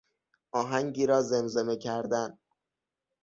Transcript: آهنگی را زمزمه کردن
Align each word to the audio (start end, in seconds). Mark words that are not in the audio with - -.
آهنگی 0.53 1.05
را 1.05 1.21
زمزمه 1.21 1.77
کردن 1.77 2.37